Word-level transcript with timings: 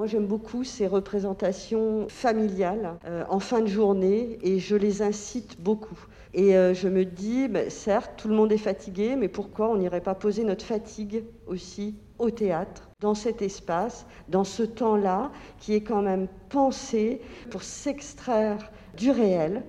Moi, 0.00 0.06
j'aime 0.06 0.24
beaucoup 0.24 0.64
ces 0.64 0.86
représentations 0.86 2.06
familiales 2.08 2.94
euh, 3.04 3.22
en 3.28 3.38
fin 3.38 3.60
de 3.60 3.66
journée 3.66 4.38
et 4.40 4.58
je 4.58 4.74
les 4.74 5.02
incite 5.02 5.60
beaucoup. 5.60 6.06
Et 6.32 6.56
euh, 6.56 6.72
je 6.72 6.88
me 6.88 7.04
dis, 7.04 7.48
ben, 7.48 7.68
certes, 7.68 8.12
tout 8.16 8.28
le 8.28 8.34
monde 8.34 8.50
est 8.50 8.56
fatigué, 8.56 9.14
mais 9.14 9.28
pourquoi 9.28 9.68
on 9.68 9.76
n'irait 9.76 10.00
pas 10.00 10.14
poser 10.14 10.42
notre 10.42 10.64
fatigue 10.64 11.24
aussi 11.46 11.96
au 12.18 12.30
théâtre, 12.30 12.88
dans 13.00 13.14
cet 13.14 13.42
espace, 13.42 14.06
dans 14.30 14.44
ce 14.44 14.62
temps-là, 14.62 15.32
qui 15.58 15.74
est 15.74 15.82
quand 15.82 16.00
même 16.00 16.28
pensé 16.48 17.20
pour 17.50 17.62
s'extraire 17.62 18.72
du 18.96 19.10
réel. 19.10 19.64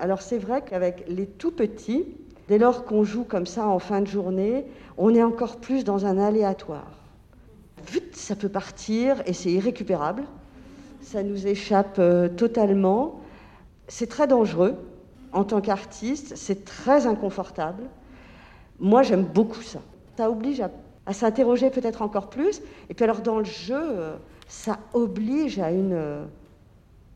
Alors 0.00 0.20
c'est 0.20 0.38
vrai 0.38 0.64
qu'avec 0.68 1.04
les 1.06 1.26
tout 1.26 1.52
petits, 1.52 2.06
dès 2.48 2.58
lors 2.58 2.86
qu'on 2.86 3.04
joue 3.04 3.22
comme 3.22 3.46
ça 3.46 3.68
en 3.68 3.78
fin 3.78 4.00
de 4.00 4.08
journée, 4.08 4.64
on 4.98 5.14
est 5.14 5.22
encore 5.22 5.58
plus 5.58 5.84
dans 5.84 6.06
un 6.06 6.18
aléatoire 6.18 7.05
ça 8.12 8.36
peut 8.36 8.48
partir 8.48 9.22
et 9.26 9.32
c'est 9.32 9.50
irrécupérable. 9.50 10.24
Ça 11.02 11.22
nous 11.22 11.46
échappe 11.46 11.96
euh, 11.98 12.28
totalement. 12.28 13.20
C'est 13.88 14.08
très 14.08 14.26
dangereux 14.26 14.76
en 15.32 15.44
tant 15.44 15.60
qu'artiste, 15.60 16.36
c'est 16.36 16.64
très 16.64 17.06
inconfortable. 17.06 17.84
Moi, 18.78 19.02
j'aime 19.02 19.24
beaucoup 19.24 19.62
ça. 19.62 19.80
Ça 20.16 20.30
oblige 20.30 20.60
à, 20.60 21.12
s'interroger 21.12 21.70
peut-être 21.70 22.02
encore 22.02 22.30
plus. 22.30 22.60
Et 22.90 22.94
puis 22.94 23.04
alors 23.04 23.20
dans 23.20 23.38
le 23.38 23.44
jeu, 23.44 23.80
euh, 23.80 24.16
ça 24.48 24.78
oblige 24.92 25.58
à 25.58 25.70
une, 25.70 25.92
euh, 25.92 26.24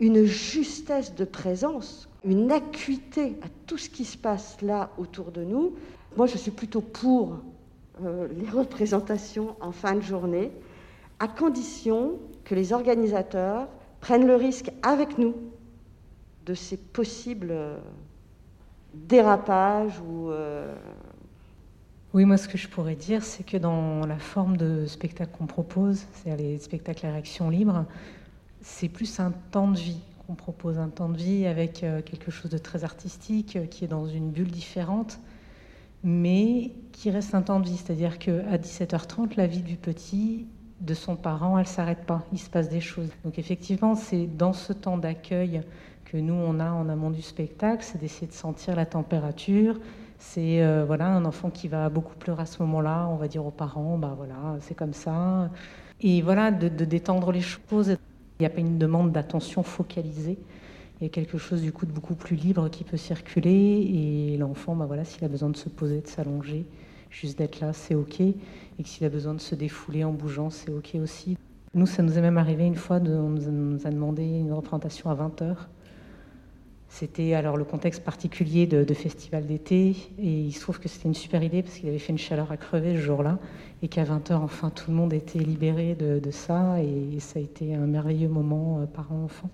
une 0.00 0.24
justesse 0.24 1.14
de 1.14 1.24
présence, 1.24 2.08
une 2.24 2.50
acuité 2.50 3.36
à 3.42 3.46
tout 3.66 3.78
ce 3.78 3.88
qui 3.88 4.04
se 4.04 4.16
passe 4.16 4.60
là 4.62 4.90
autour 4.98 5.30
de 5.30 5.44
nous. 5.44 5.74
Moi, 6.16 6.26
je 6.26 6.36
suis 6.36 6.50
plutôt 6.50 6.80
pour 6.80 7.38
euh, 8.04 8.28
les 8.36 8.50
représentations 8.50 9.56
en 9.60 9.72
fin 9.72 9.94
de 9.94 10.02
journée, 10.02 10.52
à 11.18 11.28
condition 11.28 12.18
que 12.44 12.54
les 12.54 12.74
organisateurs 12.74 13.68
prennent 14.00 14.26
le 14.26 14.36
risque 14.36 14.70
avec 14.82 15.16
nous 15.16 15.34
de 16.44 16.52
ces 16.52 16.76
possibles 16.76 17.48
euh, 17.50 17.78
dérapages 18.92 19.98
ou... 20.06 20.30
Euh, 20.30 20.74
oui, 22.12 22.26
moi 22.26 22.36
ce 22.36 22.48
que 22.48 22.58
je 22.58 22.68
pourrais 22.68 22.96
dire, 22.96 23.22
c'est 23.22 23.44
que 23.44 23.56
dans 23.56 24.04
la 24.04 24.18
forme 24.18 24.58
de 24.58 24.84
spectacle 24.84 25.32
qu'on 25.36 25.46
propose, 25.46 26.04
c'est-à-dire 26.12 26.44
les 26.44 26.58
spectacles 26.58 27.06
à 27.06 27.12
réaction 27.12 27.48
libre, 27.48 27.86
c'est 28.60 28.90
plus 28.90 29.20
un 29.20 29.32
temps 29.50 29.68
de 29.68 29.78
vie 29.78 30.00
qu'on 30.26 30.34
propose, 30.34 30.78
un 30.78 30.88
temps 30.88 31.08
de 31.08 31.16
vie 31.16 31.46
avec 31.46 31.84
quelque 32.04 32.30
chose 32.30 32.50
de 32.50 32.58
très 32.58 32.84
artistique, 32.84 33.58
qui 33.70 33.84
est 33.84 33.88
dans 33.88 34.06
une 34.06 34.30
bulle 34.30 34.50
différente, 34.50 35.18
mais 36.06 36.70
qui 36.92 37.10
reste 37.10 37.34
un 37.34 37.42
temps 37.42 37.58
de 37.58 37.66
vie. 37.68 37.76
C'est-à-dire 37.76 38.18
qu'à 38.18 38.56
17h30, 38.56 39.36
la 39.36 39.48
vie 39.48 39.62
du 39.62 39.76
petit, 39.76 40.46
de 40.80 40.94
son 40.94 41.16
parent, 41.16 41.58
elle 41.58 41.64
ne 41.64 41.68
s'arrête 41.68 42.06
pas. 42.06 42.24
Il 42.32 42.38
se 42.38 42.48
passe 42.48 42.68
des 42.68 42.80
choses. 42.80 43.10
Donc 43.24 43.40
effectivement, 43.40 43.96
c'est 43.96 44.26
dans 44.26 44.52
ce 44.52 44.72
temps 44.72 44.98
d'accueil 44.98 45.62
que 46.04 46.16
nous, 46.16 46.32
on 46.34 46.60
a 46.60 46.70
en 46.70 46.88
amont 46.88 47.10
du 47.10 47.22
spectacle, 47.22 47.82
c'est 47.82 47.98
d'essayer 47.98 48.28
de 48.28 48.32
sentir 48.32 48.76
la 48.76 48.86
température. 48.86 49.80
C'est 50.18 50.62
euh, 50.62 50.84
voilà 50.86 51.08
un 51.08 51.24
enfant 51.24 51.50
qui 51.50 51.66
va 51.66 51.88
beaucoup 51.88 52.14
pleurer 52.14 52.42
à 52.42 52.46
ce 52.46 52.62
moment-là. 52.62 53.08
On 53.10 53.16
va 53.16 53.26
dire 53.26 53.44
aux 53.44 53.50
parents, 53.50 53.98
bah 53.98 54.14
voilà, 54.16 54.36
c'est 54.60 54.76
comme 54.76 54.92
ça. 54.92 55.50
Et 56.00 56.22
voilà, 56.22 56.52
de 56.52 56.84
détendre 56.84 57.32
les 57.32 57.40
choses. 57.40 57.96
Il 58.38 58.42
n'y 58.42 58.46
a 58.46 58.50
pas 58.50 58.60
une 58.60 58.78
demande 58.78 59.10
d'attention 59.10 59.64
focalisée 59.64 60.38
il 61.00 61.04
y 61.04 61.06
a 61.06 61.10
quelque 61.10 61.36
chose 61.36 61.60
du 61.60 61.72
coup 61.72 61.84
de 61.84 61.92
beaucoup 61.92 62.14
plus 62.14 62.36
libre 62.36 62.70
qui 62.70 62.84
peut 62.84 62.96
circuler 62.96 63.50
et 63.50 64.36
l'enfant, 64.38 64.74
bah 64.74 64.86
voilà, 64.86 65.04
s'il 65.04 65.24
a 65.24 65.28
besoin 65.28 65.50
de 65.50 65.56
se 65.56 65.68
poser, 65.68 66.00
de 66.00 66.06
s'allonger, 66.06 66.64
juste 67.10 67.38
d'être 67.38 67.60
là, 67.60 67.72
c'est 67.72 67.94
ok. 67.94 68.20
Et 68.20 68.34
s'il 68.84 69.06
a 69.06 69.10
besoin 69.10 69.34
de 69.34 69.40
se 69.40 69.54
défouler 69.54 70.04
en 70.04 70.12
bougeant, 70.12 70.48
c'est 70.48 70.70
ok 70.70 70.96
aussi. 71.02 71.36
Nous, 71.74 71.86
ça 71.86 72.02
nous 72.02 72.16
est 72.16 72.22
même 72.22 72.38
arrivé 72.38 72.64
une 72.64 72.76
fois, 72.76 72.96
on 72.96 73.28
nous 73.28 73.86
a 73.86 73.90
demandé 73.90 74.22
une 74.22 74.52
représentation 74.52 75.10
à 75.10 75.14
20h. 75.14 75.56
C'était 76.88 77.34
alors 77.34 77.58
le 77.58 77.64
contexte 77.64 78.02
particulier 78.02 78.66
de, 78.66 78.94
festival 78.94 79.44
d'été 79.44 79.94
et 80.18 80.40
il 80.44 80.52
se 80.52 80.60
trouve 80.60 80.80
que 80.80 80.88
c'était 80.88 81.08
une 81.08 81.14
super 81.14 81.42
idée 81.42 81.62
parce 81.62 81.76
qu'il 81.76 81.90
avait 81.90 81.98
fait 81.98 82.12
une 82.12 82.18
chaleur 82.18 82.50
à 82.50 82.56
crever 82.56 82.94
ce 82.94 83.00
jour-là 83.00 83.38
et 83.82 83.88
qu'à 83.88 84.04
20h, 84.04 84.32
enfin, 84.32 84.70
tout 84.70 84.90
le 84.90 84.96
monde 84.96 85.12
était 85.12 85.40
libéré 85.40 85.94
de, 85.94 86.30
ça 86.30 86.80
et 86.80 87.20
ça 87.20 87.38
a 87.38 87.42
été 87.42 87.74
un 87.74 87.86
merveilleux 87.86 88.28
moment 88.28 88.80
euh, 88.80 88.86
parents-enfants. 88.86 89.50